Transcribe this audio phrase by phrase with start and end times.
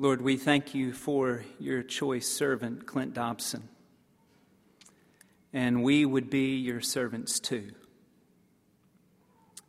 [0.00, 3.68] Lord, we thank you for your choice servant, Clint Dobson.
[5.52, 7.72] And we would be your servants too.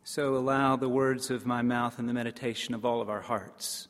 [0.04, 3.88] So allow the words of my mouth and the meditation of all of our hearts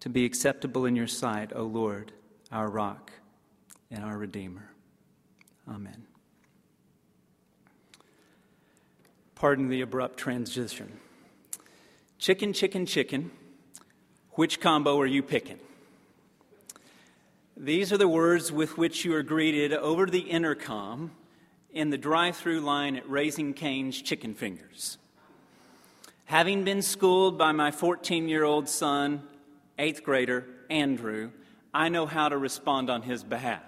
[0.00, 2.12] to be acceptable in your sight, O Lord,
[2.52, 3.10] our rock
[3.90, 4.70] and our Redeemer.
[5.66, 6.06] Amen.
[9.34, 11.00] Pardon the abrupt transition.
[12.18, 13.30] Chicken, chicken, chicken.
[14.36, 15.58] Which combo are you picking?
[17.56, 21.12] These are the words with which you are greeted over the intercom
[21.72, 24.98] in the drive through line at Raising Cane's Chicken Fingers.
[26.26, 29.22] Having been schooled by my 14 year old son,
[29.78, 31.30] eighth grader, Andrew,
[31.72, 33.62] I know how to respond on his behalf.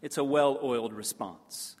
[0.00, 1.76] It's a well oiled response.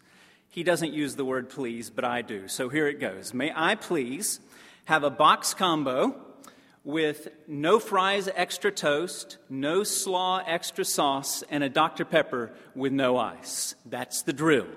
[0.50, 2.48] He doesn't use the word please, but I do.
[2.48, 3.32] So here it goes.
[3.32, 4.40] May I please
[4.84, 6.25] have a box combo
[6.86, 12.04] with no fries extra toast, no slaw extra sauce, and a Dr.
[12.04, 13.74] Pepper with no ice.
[13.84, 14.68] That's the drill.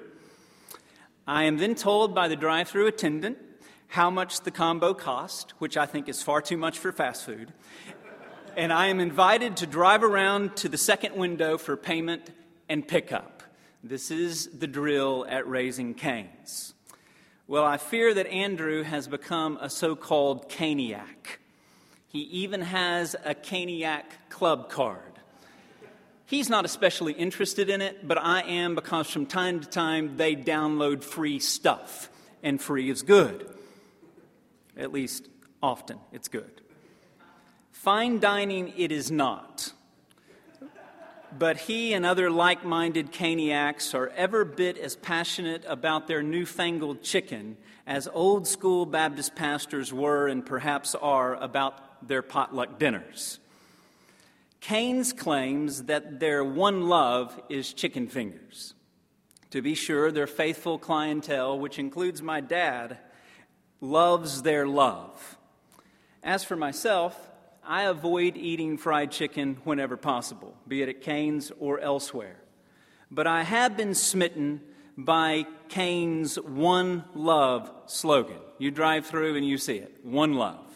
[1.28, 3.38] I am then told by the drive through attendant
[3.90, 7.54] how much the combo cost, which I think is far too much for fast food.
[8.58, 12.32] And I am invited to drive around to the second window for payment
[12.68, 13.44] and pickup.
[13.84, 16.73] This is the drill at Raising Cane's.
[17.48, 21.39] Well, I fear that Andrew has become a so called caniac.
[22.10, 25.04] He even has a Caniac club card.
[26.26, 30.36] He's not especially interested in it, but I am because from time to time they
[30.36, 32.10] download free stuff,
[32.44, 33.50] and free is good.
[34.76, 35.28] At least
[35.62, 36.62] often it's good.
[37.72, 39.73] Fine dining it is not.
[41.38, 47.04] But he and other like minded caniacs are ever bit as passionate about their newfangled
[47.04, 53.39] chicken as old school Baptist pastors were and perhaps are about their potluck dinners.
[54.61, 58.73] Cane's claims that their one love is chicken fingers.
[59.52, 62.98] To be sure, their faithful clientele, which includes my dad,
[63.82, 65.38] loves their love.
[66.21, 67.17] As for myself,
[67.64, 72.38] I avoid eating fried chicken whenever possible, be it at Cane's or elsewhere.
[73.09, 74.61] But I have been smitten
[74.98, 78.39] by Cane's One Love slogan.
[78.58, 80.69] You drive through and you see it One Love.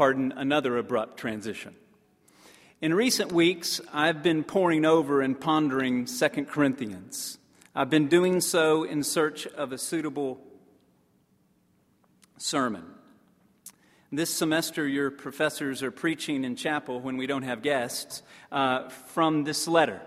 [0.00, 1.74] Pardon another abrupt transition.
[2.80, 7.36] In recent weeks, I've been poring over and pondering 2 Corinthians.
[7.74, 10.40] I've been doing so in search of a suitable
[12.38, 12.86] sermon.
[14.10, 19.44] This semester, your professors are preaching in chapel when we don't have guests uh, from
[19.44, 20.00] this letter.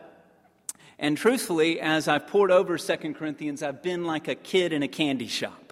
[0.97, 4.87] And truthfully, as I've pored over 2 Corinthians, I've been like a kid in a
[4.87, 5.62] candy shop.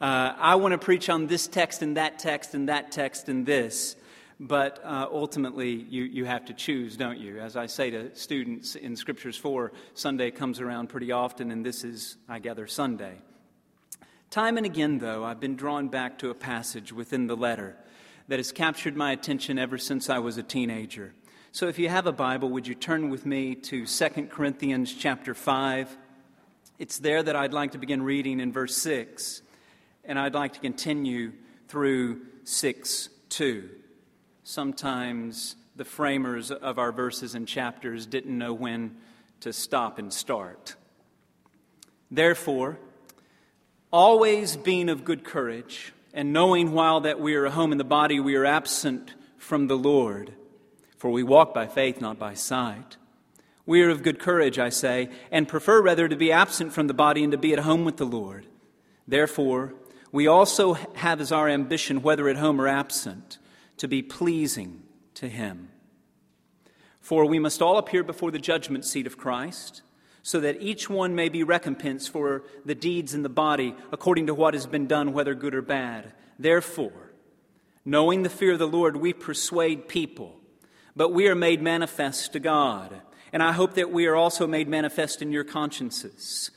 [0.00, 3.44] Uh, I want to preach on this text and that text and that text and
[3.44, 3.96] this,
[4.38, 7.38] but uh, ultimately you, you have to choose, don't you?
[7.38, 11.84] As I say to students in Scriptures 4, Sunday comes around pretty often, and this
[11.84, 13.18] is, I gather, Sunday.
[14.30, 17.76] Time and again, though, I've been drawn back to a passage within the letter
[18.28, 21.12] that has captured my attention ever since I was a teenager.
[21.52, 25.34] So if you have a Bible, would you turn with me to 2 Corinthians chapter
[25.34, 25.94] 5?
[26.78, 29.42] It's there that I'd like to begin reading in verse 6
[30.10, 31.30] and I'd like to continue
[31.68, 33.70] through 6 2.
[34.42, 38.96] Sometimes the framers of our verses and chapters didn't know when
[39.38, 40.74] to stop and start.
[42.10, 42.80] Therefore,
[43.92, 47.84] always being of good courage, and knowing while that we are at home in the
[47.84, 50.32] body, we are absent from the Lord,
[50.96, 52.96] for we walk by faith, not by sight.
[53.64, 56.94] We are of good courage, I say, and prefer rather to be absent from the
[56.94, 58.46] body and to be at home with the Lord.
[59.06, 59.74] Therefore,
[60.12, 63.38] we also have as our ambition, whether at home or absent,
[63.76, 64.82] to be pleasing
[65.14, 65.68] to Him.
[67.00, 69.82] For we must all appear before the judgment seat of Christ,
[70.22, 74.34] so that each one may be recompensed for the deeds in the body according to
[74.34, 76.12] what has been done, whether good or bad.
[76.38, 77.12] Therefore,
[77.84, 80.38] knowing the fear of the Lord, we persuade people,
[80.94, 83.00] but we are made manifest to God.
[83.32, 86.50] And I hope that we are also made manifest in your consciences.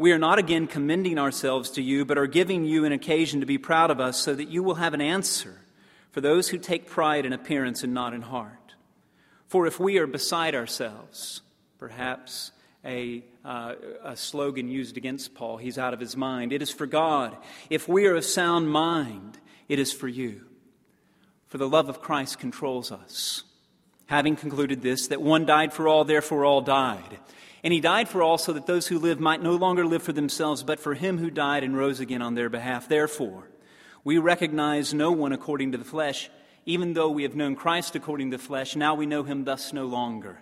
[0.00, 3.46] We are not again commending ourselves to you, but are giving you an occasion to
[3.46, 5.60] be proud of us so that you will have an answer
[6.10, 8.76] for those who take pride in appearance and not in heart.
[9.48, 11.42] For if we are beside ourselves,
[11.78, 12.50] perhaps
[12.82, 16.54] a, uh, a slogan used against Paul, he's out of his mind.
[16.54, 17.36] It is for God.
[17.68, 19.36] If we are of sound mind,
[19.68, 20.46] it is for you.
[21.48, 23.42] For the love of Christ controls us.
[24.06, 27.18] Having concluded this, that one died for all, therefore all died.
[27.62, 30.12] And he died for all so that those who live might no longer live for
[30.12, 32.88] themselves, but for him who died and rose again on their behalf.
[32.88, 33.48] Therefore,
[34.02, 36.30] we recognize no one according to the flesh.
[36.66, 39.72] even though we have known Christ according to the flesh, now we know him thus
[39.72, 40.40] no longer.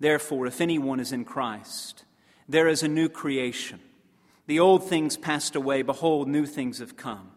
[0.00, 2.04] Therefore, if anyone is in Christ,
[2.48, 3.80] there is a new creation.
[4.46, 7.30] The old things passed away, behold, new things have come.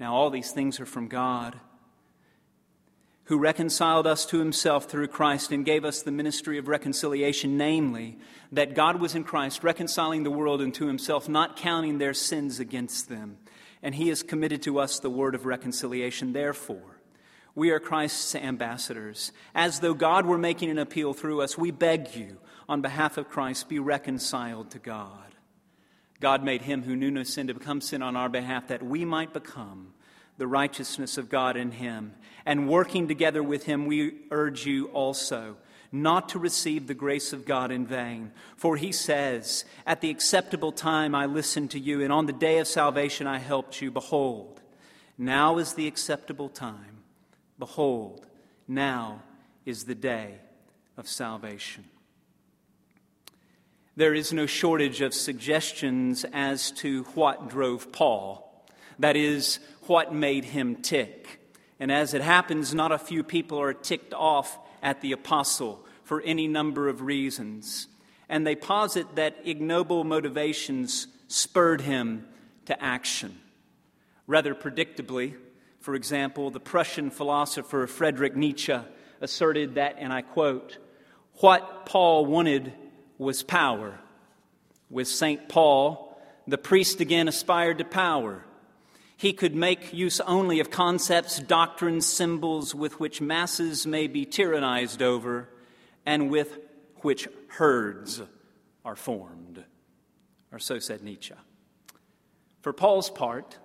[0.00, 1.58] Now, all these things are from God,
[3.26, 8.18] who reconciled us to himself through Christ and gave us the ministry of reconciliation, namely,
[8.52, 13.08] that God was in Christ, reconciling the world unto himself, not counting their sins against
[13.08, 13.38] them.
[13.82, 16.32] And he has committed to us the word of reconciliation.
[16.32, 17.00] Therefore,
[17.56, 19.32] we are Christ's ambassadors.
[19.54, 22.38] As though God were making an appeal through us, we beg you,
[22.68, 25.34] on behalf of Christ, be reconciled to God.
[26.20, 29.04] God made him who knew no sin to become sin on our behalf that we
[29.04, 29.92] might become
[30.38, 32.14] the righteousness of God in him.
[32.44, 35.56] And working together with him, we urge you also
[35.92, 38.32] not to receive the grace of God in vain.
[38.56, 42.58] For he says, At the acceptable time I listened to you, and on the day
[42.58, 43.90] of salvation I helped you.
[43.90, 44.60] Behold,
[45.18, 47.02] now is the acceptable time.
[47.58, 48.26] Behold,
[48.68, 49.22] now
[49.64, 50.34] is the day
[50.96, 51.84] of salvation.
[53.96, 58.45] There is no shortage of suggestions as to what drove Paul.
[58.98, 61.40] That is, what made him tick.
[61.78, 66.22] And as it happens, not a few people are ticked off at the apostle for
[66.22, 67.88] any number of reasons.
[68.28, 72.26] And they posit that ignoble motivations spurred him
[72.66, 73.38] to action.
[74.26, 75.34] Rather predictably,
[75.80, 78.76] for example, the Prussian philosopher Friedrich Nietzsche
[79.20, 80.78] asserted that, and I quote,
[81.34, 82.72] what Paul wanted
[83.18, 83.98] was power.
[84.88, 85.48] With St.
[85.48, 88.44] Paul, the priest again aspired to power.
[89.16, 95.00] He could make use only of concepts, doctrines, symbols with which masses may be tyrannized
[95.00, 95.48] over
[96.04, 96.58] and with
[96.96, 98.20] which herds
[98.84, 99.64] are formed.
[100.52, 101.34] Or so said Nietzsche.
[102.60, 103.56] For Paul's part,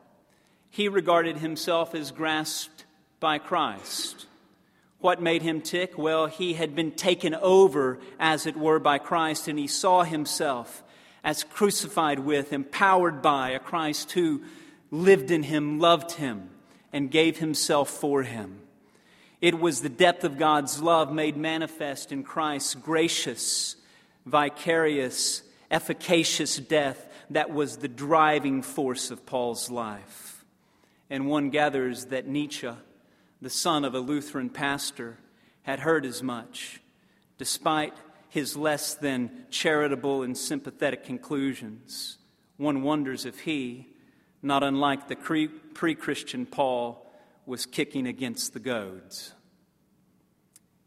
[0.70, 2.86] he regarded himself as grasped
[3.20, 4.28] by Christ.
[5.00, 5.98] What made him tick?
[5.98, 10.84] Well, he had been taken over, as it were, by Christ, and he saw himself
[11.24, 14.42] as crucified with, empowered by a Christ who
[14.92, 16.50] lived in him, loved him,
[16.94, 18.60] and gave himself for him.
[19.40, 23.76] It was the depth of God's love made manifest in Christ's gracious,
[24.26, 25.42] vicarious,
[25.72, 30.46] efficacious death that was the driving force of Paul's life.
[31.10, 32.70] And one gathers that Nietzsche
[33.42, 35.18] the son of a Lutheran pastor,
[35.64, 36.80] had heard as much,
[37.38, 37.94] despite
[38.30, 42.18] his less than charitable and sympathetic conclusions.
[42.58, 43.88] One wonders if he,
[44.42, 47.08] not unlike the pre Christian Paul,
[47.46, 49.34] was kicking against the goads.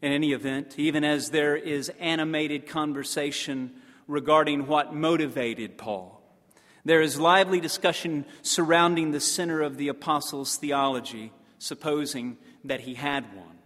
[0.01, 3.71] In any event, even as there is animated conversation
[4.07, 6.21] regarding what motivated Paul,
[6.83, 13.35] there is lively discussion surrounding the center of the apostles' theology supposing that he had
[13.35, 13.57] one.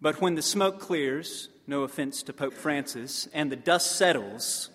[0.00, 4.70] But when the smoke clears, no offense to Pope Francis, and the dust settles,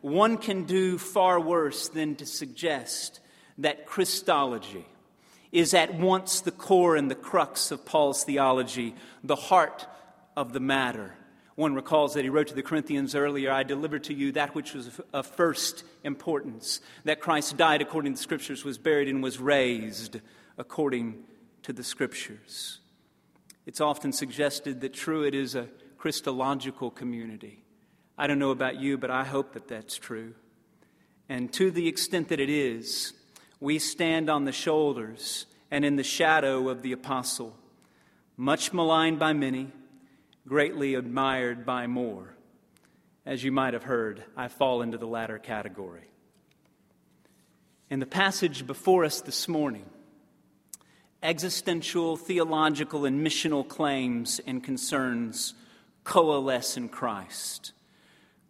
[0.00, 3.20] one can do far worse than to suggest
[3.58, 4.86] that Christology
[5.50, 9.86] is at once the core and the crux of Paul's theology, the heart
[10.36, 11.14] of the matter.
[11.56, 14.74] One recalls that he wrote to the Corinthians earlier I delivered to you that which
[14.74, 19.40] was of first importance, that Christ died according to the Scriptures, was buried, and was
[19.40, 20.20] raised
[20.56, 21.24] according
[21.64, 22.78] to the Scriptures.
[23.66, 27.64] It's often suggested that Truett is a Christological community.
[28.18, 30.34] I don't know about you, but I hope that that's true.
[31.28, 33.12] And to the extent that it is,
[33.60, 37.56] we stand on the shoulders and in the shadow of the apostle,
[38.36, 39.70] much maligned by many,
[40.48, 42.34] greatly admired by more.
[43.24, 46.08] As you might have heard, I fall into the latter category.
[47.90, 49.84] In the passage before us this morning,
[51.22, 55.54] existential, theological, and missional claims and concerns
[56.04, 57.72] coalesce in Christ.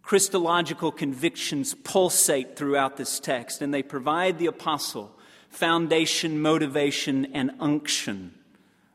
[0.09, 5.15] Christological convictions pulsate throughout this text, and they provide the apostle
[5.51, 8.33] foundation, motivation, and unction.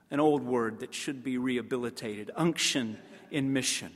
[0.09, 2.97] An old word that should be rehabilitated unction
[3.29, 3.91] in mission.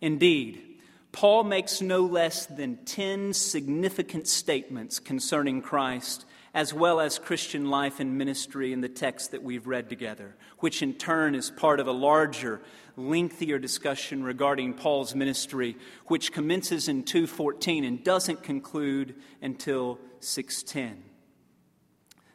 [0.00, 0.80] Indeed,
[1.12, 8.00] Paul makes no less than 10 significant statements concerning Christ as well as Christian life
[8.00, 11.86] and ministry in the text that we've read together, which in turn is part of
[11.86, 12.60] a larger,
[12.96, 15.76] lengthier discussion regarding Paul's ministry,
[16.06, 21.04] which commences in 2:14 and doesn't conclude until 6:10.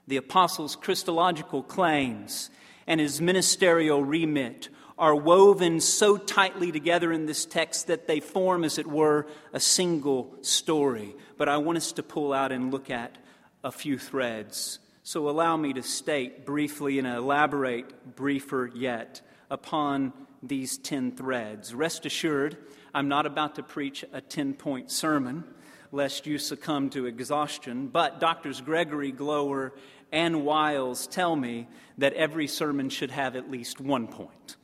[0.07, 2.49] The apostle's Christological claims
[2.85, 8.63] and his ministerial remit are woven so tightly together in this text that they form,
[8.63, 11.15] as it were, a single story.
[11.37, 13.17] But I want us to pull out and look at
[13.63, 20.77] a few threads So allow me to state briefly and elaborate briefer yet upon these
[20.77, 21.73] 10 threads.
[21.73, 22.57] Rest assured,
[22.93, 25.43] I'm not about to preach a 10 point sermon,
[25.91, 29.73] lest you succumb to exhaustion, but Doctors Gregory, Gloer,
[30.11, 31.67] and Wiles tell me
[31.97, 34.55] that every sermon should have at least one point.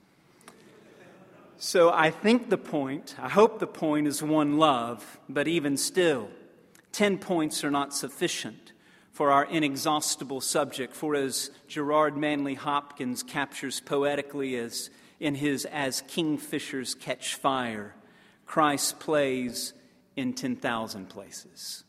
[1.57, 6.29] So I think the point, I hope the point is one love, but even still,
[6.93, 8.71] 10 points are not sufficient
[9.19, 10.95] for our inexhaustible subject.
[10.95, 17.93] For as Gerard Manley Hopkins captures poetically as in his As Kingfishers Catch Fire,
[18.45, 19.73] Christ plays
[20.15, 21.83] in 10,000 places.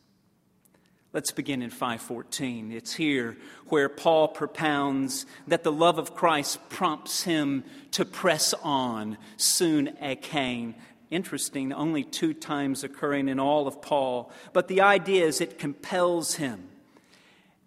[1.13, 2.73] Let's begin in 514.
[2.73, 3.37] It's here
[3.69, 10.75] where Paul propounds that the love of Christ prompts him to press on, soon again.
[11.13, 14.33] Interesting, only two times occurring in all of Paul.
[14.53, 16.67] But the idea is it compels him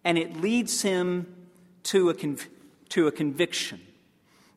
[0.04, 1.34] and it leads him
[1.84, 2.48] to a, conv-
[2.90, 3.82] to a conviction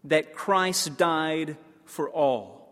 [0.05, 2.69] that Christ died for all,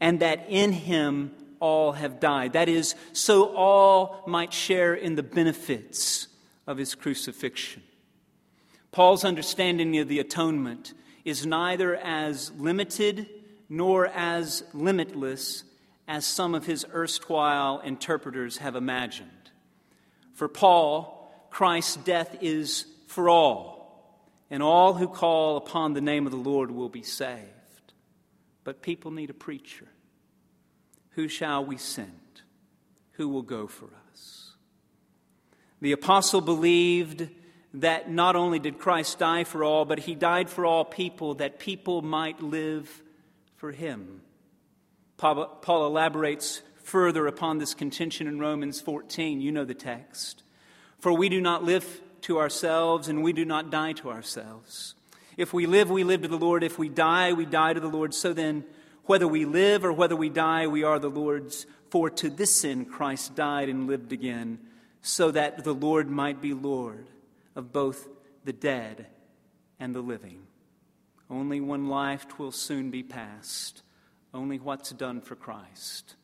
[0.00, 2.52] and that in him all have died.
[2.52, 6.28] That is, so all might share in the benefits
[6.66, 7.82] of his crucifixion.
[8.92, 13.28] Paul's understanding of the atonement is neither as limited
[13.68, 15.64] nor as limitless
[16.06, 19.28] as some of his erstwhile interpreters have imagined.
[20.32, 21.17] For Paul,
[21.50, 26.70] Christ's death is for all, and all who call upon the name of the Lord
[26.70, 27.44] will be saved.
[28.64, 29.86] But people need a preacher.
[31.10, 32.42] Who shall we send?
[33.12, 34.52] Who will go for us?
[35.80, 37.28] The apostle believed
[37.74, 41.58] that not only did Christ die for all, but he died for all people that
[41.58, 43.02] people might live
[43.56, 44.22] for him.
[45.16, 49.40] Paul elaborates further upon this contention in Romans 14.
[49.40, 50.42] You know the text.
[51.00, 54.94] For we do not live to ourselves, and we do not die to ourselves.
[55.36, 56.64] If we live, we live to the Lord.
[56.64, 58.12] If we die, we die to the Lord.
[58.12, 58.64] So then,
[59.04, 61.66] whether we live or whether we die, we are the Lord's.
[61.90, 64.58] For to this end Christ died and lived again,
[65.00, 67.06] so that the Lord might be Lord
[67.54, 68.08] of both
[68.44, 69.06] the dead
[69.80, 70.42] and the living.
[71.30, 73.82] Only one life will soon be past.
[74.34, 76.16] Only what's done for Christ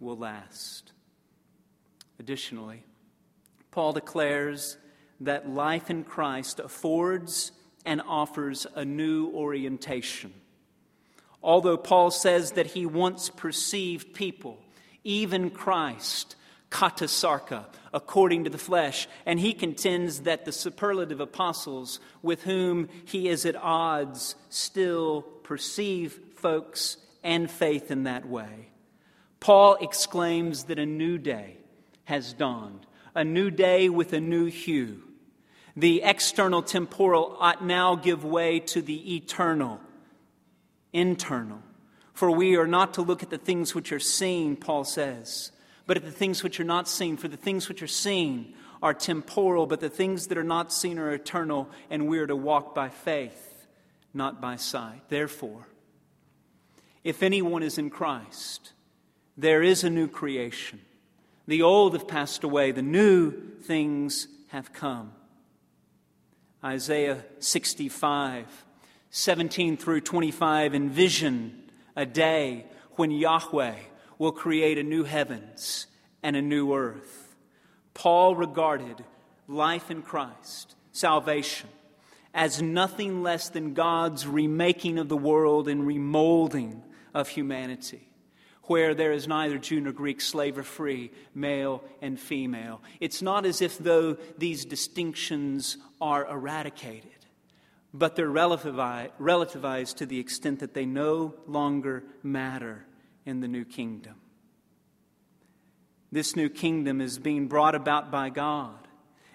[0.00, 0.92] will last.
[2.18, 2.84] Additionally,
[3.76, 4.78] Paul declares
[5.20, 7.52] that life in Christ affords
[7.84, 10.32] and offers a new orientation.
[11.42, 14.56] Although Paul says that he once perceived people,
[15.04, 16.36] even Christ,
[16.70, 22.88] kata sarka, according to the flesh, and he contends that the superlative apostles with whom
[23.04, 28.70] he is at odds still perceive folks and faith in that way.
[29.38, 31.58] Paul exclaims that a new day
[32.04, 35.02] has dawned a new day with a new hue.
[35.74, 39.80] The external temporal ought now give way to the eternal,
[40.92, 41.62] internal.
[42.12, 45.50] For we are not to look at the things which are seen, Paul says,
[45.86, 47.16] but at the things which are not seen.
[47.16, 50.98] For the things which are seen are temporal, but the things that are not seen
[50.98, 53.66] are eternal, and we are to walk by faith,
[54.12, 55.08] not by sight.
[55.08, 55.66] Therefore,
[57.02, 58.72] if anyone is in Christ,
[59.38, 60.80] there is a new creation.
[61.46, 63.30] The old have passed away, the new
[63.62, 65.12] things have come.
[66.64, 68.64] Isaiah 65,
[69.10, 73.76] 17 through 25 envision a day when Yahweh
[74.18, 75.86] will create a new heavens
[76.22, 77.36] and a new earth.
[77.94, 79.04] Paul regarded
[79.46, 81.68] life in Christ, salvation,
[82.34, 86.82] as nothing less than God's remaking of the world and remolding
[87.14, 88.08] of humanity
[88.68, 92.80] where there is neither Jew nor Greek, slave or free, male and female.
[93.00, 97.10] It's not as if, though, these distinctions are eradicated,
[97.94, 102.84] but they're relativized to the extent that they no longer matter
[103.24, 104.14] in the new kingdom.
[106.12, 108.78] This new kingdom is being brought about by God,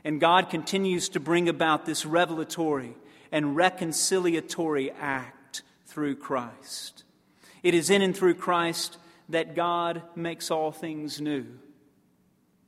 [0.04, 2.96] and God continues to bring about this revelatory
[3.32, 7.04] and reconciliatory act through Christ.
[7.64, 8.98] It is in and through Christ
[9.32, 11.46] that God makes all things new.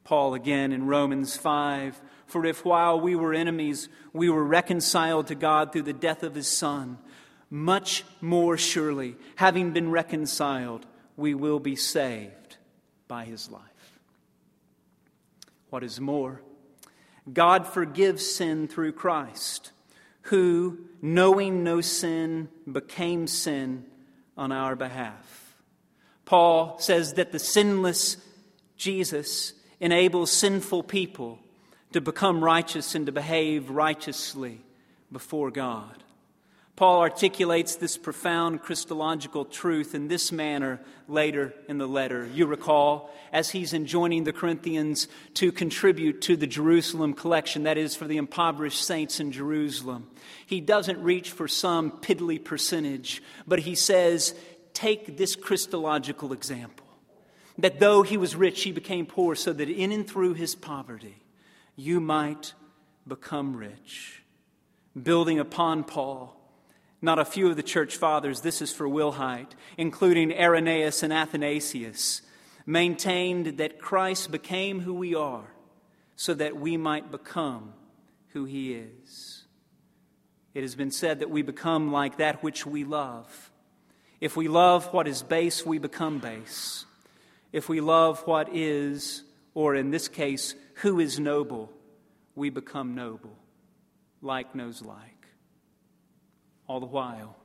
[0.03, 5.35] Paul again in Romans 5 For if while we were enemies, we were reconciled to
[5.35, 6.97] God through the death of his Son,
[7.49, 12.57] much more surely, having been reconciled, we will be saved
[13.07, 13.61] by his life.
[15.69, 16.41] What is more,
[17.31, 19.71] God forgives sin through Christ,
[20.23, 23.85] who, knowing no sin, became sin
[24.35, 25.42] on our behalf
[26.25, 28.17] Paul says that the sinless
[28.77, 31.39] Jesus enables sinful people
[31.91, 34.61] to become righteous and to behave righteously
[35.11, 36.03] before God.
[36.75, 42.27] Paul articulates this profound Christological truth in this manner later in the letter.
[42.33, 47.95] You recall, as he's enjoining the Corinthians to contribute to the Jerusalem collection, that is,
[47.95, 50.09] for the impoverished saints in Jerusalem.
[50.47, 54.33] He doesn't reach for some piddly percentage, but he says,
[54.73, 56.87] Take this Christological example
[57.57, 61.23] that though he was rich, he became poor, so that in and through his poverty
[61.75, 62.53] you might
[63.07, 64.23] become rich.
[65.01, 66.39] Building upon Paul,
[67.01, 72.21] not a few of the church fathers, this is for Wilhite, including Irenaeus and Athanasius,
[72.65, 75.53] maintained that Christ became who we are
[76.15, 77.73] so that we might become
[78.29, 79.43] who he is.
[80.53, 83.51] It has been said that we become like that which we love.
[84.23, 86.85] If we love what is base, we become base.
[87.51, 89.21] If we love what is,
[89.53, 91.69] or in this case, who is noble,
[92.33, 93.35] we become noble.
[94.21, 95.27] Like knows like
[96.67, 97.35] all the while.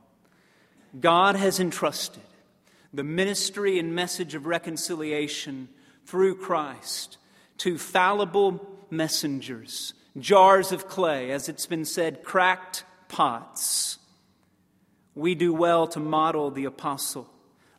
[0.97, 2.23] God has entrusted
[2.93, 5.67] the ministry and message of reconciliation
[6.05, 7.17] through Christ
[7.57, 13.98] to fallible messengers, jars of clay, as it's been said, cracked pots.
[15.19, 17.29] We do well to model the apostle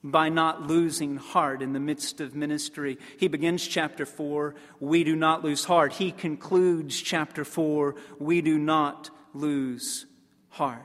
[0.05, 2.99] by not losing heart in the midst of ministry.
[3.19, 5.95] He begins chapter 4, we do not lose heart.
[5.95, 10.05] He concludes chapter 4, we do not lose
[10.51, 10.85] heart.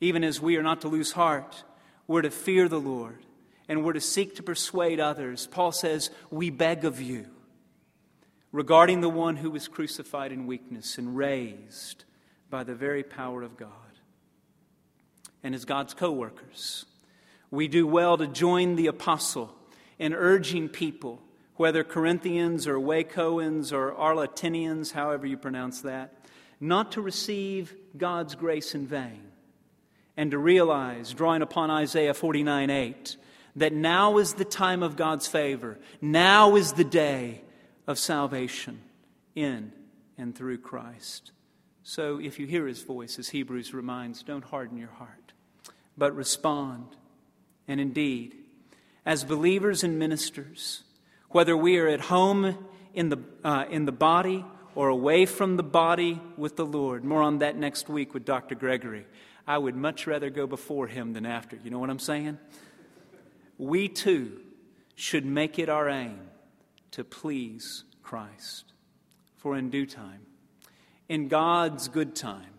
[0.00, 1.62] Even as we are not to lose heart,
[2.08, 3.24] we're to fear the Lord
[3.68, 5.46] and we're to seek to persuade others.
[5.46, 7.26] Paul says, We beg of you,
[8.50, 12.06] regarding the one who was crucified in weakness and raised
[12.50, 13.87] by the very power of God.
[15.42, 16.86] And as God's co workers,
[17.50, 19.54] we do well to join the apostle
[19.98, 21.22] in urging people,
[21.56, 26.14] whether Corinthians or Wacoans or Arletinians, however you pronounce that,
[26.60, 29.22] not to receive God's grace in vain
[30.16, 33.16] and to realize, drawing upon Isaiah 49 8,
[33.56, 35.78] that now is the time of God's favor.
[36.00, 37.42] Now is the day
[37.86, 38.80] of salvation
[39.34, 39.72] in
[40.16, 41.32] and through Christ.
[41.82, 45.27] So if you hear his voice, as Hebrews reminds, don't harden your heart,
[45.98, 46.86] but respond.
[47.66, 48.34] And indeed,
[49.04, 50.84] as believers and ministers,
[51.30, 52.56] whether we are at home
[52.94, 57.22] in the, uh, in the body or away from the body with the Lord, more
[57.22, 58.54] on that next week with Dr.
[58.54, 59.06] Gregory.
[59.46, 61.58] I would much rather go before him than after.
[61.64, 62.38] You know what I'm saying?
[63.56, 64.40] We too
[64.94, 66.20] should make it our aim
[66.92, 68.72] to please Christ.
[69.36, 70.26] For in due time,
[71.08, 72.57] in God's good time,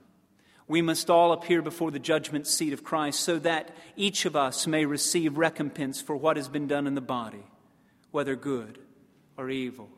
[0.69, 4.67] we must all appear before the judgment seat of Christ so that each of us
[4.67, 7.43] may receive recompense for what has been done in the body,
[8.11, 8.77] whether good
[9.35, 9.89] or evil.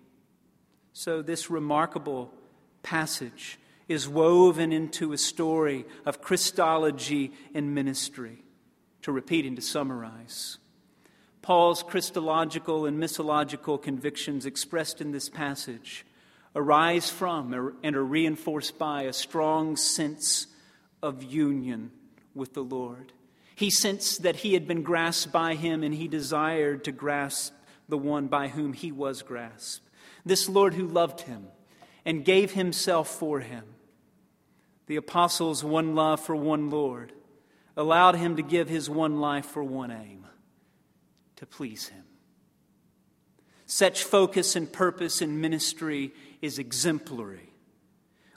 [0.93, 2.33] So, this remarkable
[2.83, 8.43] passage is woven into a story of Christology and ministry.
[9.03, 10.59] To repeat and to summarize,
[11.41, 16.05] Paul's Christological and missiological convictions expressed in this passage
[16.55, 20.45] arise from and are reinforced by a strong sense
[21.01, 21.91] of union
[22.33, 23.13] with the Lord.
[23.55, 27.53] He sensed that he had been grasped by him and he desired to grasp
[27.87, 29.87] the one by whom he was grasped.
[30.25, 31.47] This Lord who loved him
[32.05, 33.65] and gave himself for him
[34.91, 37.13] the apostles' one love for one Lord,
[37.77, 40.27] allowed him to give his one life for one aim
[41.37, 42.03] to please him.
[43.65, 47.50] Such focus and purpose in ministry is exemplary.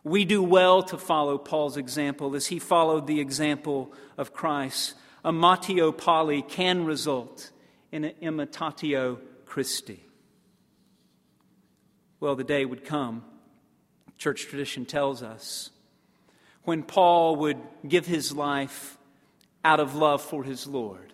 [0.05, 4.95] We do well to follow Paul's example as he followed the example of Christ.
[5.25, 7.51] Imitatio Pauli can result
[7.91, 10.05] in an imitatio Christi.
[12.21, 13.25] Well, the day would come,
[14.19, 15.71] church tradition tells us,
[16.65, 18.99] when Paul would give his life
[19.65, 21.13] out of love for his Lord.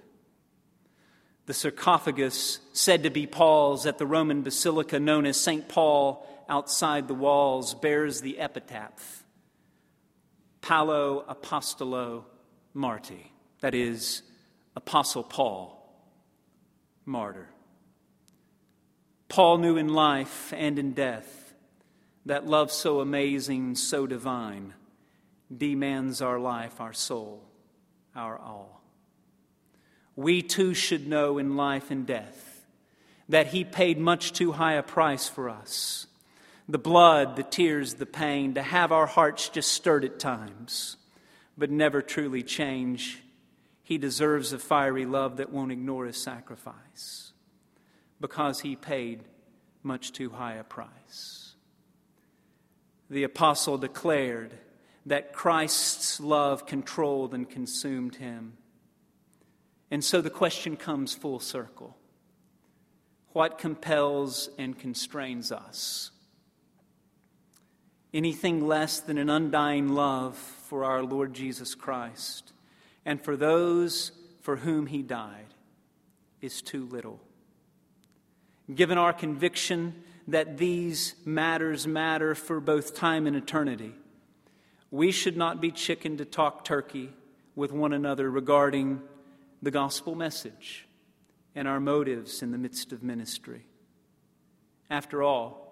[1.47, 5.69] The sarcophagus, said to be Paul's at the Roman basilica known as St.
[5.69, 9.25] Paul outside the walls, bears the epitaph
[10.61, 12.27] Paulo Apostolo
[12.75, 14.23] Marti, that is,
[14.77, 15.77] Apostle Paul,
[17.05, 17.49] martyr.
[19.29, 21.55] Paul knew in life and in death
[22.27, 24.75] that love so amazing, so divine
[25.57, 27.43] demands our life, our soul,
[28.15, 28.83] our all.
[30.15, 32.67] We too should know in life and death
[33.29, 36.07] that He paid much too high a price for us.
[36.71, 40.97] The blood, the tears, the pain, to have our hearts just stirred at times,
[41.59, 43.25] but never truly change.
[43.83, 47.33] He deserves a fiery love that won't ignore His sacrifice
[48.21, 49.25] because He paid
[49.83, 51.57] much too high a price.
[53.09, 54.57] the apostle declared
[55.07, 58.59] that Christ's love controlled and consumed him.
[59.91, 61.97] And so the question comes full circle
[63.33, 66.13] What compels and constrains us?
[68.13, 72.53] Anything less than an undying love for our Lord Jesus Christ
[73.05, 75.55] and for those for whom he died
[76.41, 77.21] is too little.
[78.75, 83.95] Given our conviction that these matters matter for both time and eternity,
[84.91, 87.11] we should not be chicken to talk turkey
[87.55, 89.01] with one another regarding
[89.63, 90.87] the gospel message
[91.55, 93.67] and our motives in the midst of ministry.
[94.89, 95.70] After all,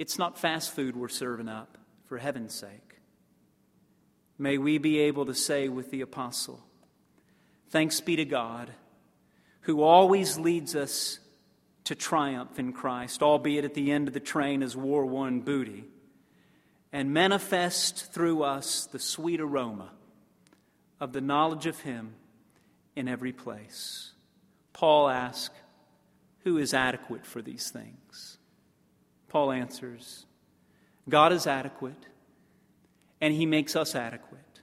[0.00, 3.00] it's not fast food we're serving up, for heaven's sake.
[4.38, 6.64] May we be able to say with the apostle,
[7.68, 8.70] Thanks be to God,
[9.60, 11.18] who always leads us
[11.84, 15.84] to triumph in Christ, albeit at the end of the train as war won booty,
[16.90, 19.90] and manifest through us the sweet aroma
[20.98, 22.14] of the knowledge of Him
[22.96, 24.12] in every place.
[24.72, 25.54] Paul asks,
[26.44, 28.29] Who is adequate for these things?
[29.30, 30.26] Paul answers,
[31.08, 32.06] God is adequate,
[33.20, 34.60] and He makes us adequate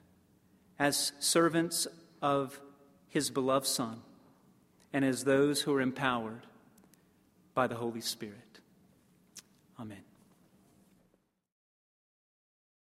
[0.77, 1.88] as servants
[2.21, 2.60] of
[3.08, 4.01] His beloved Son
[4.93, 6.45] and as those who are empowered
[7.56, 8.60] by the Holy Spirit.
[9.80, 10.07] Amen.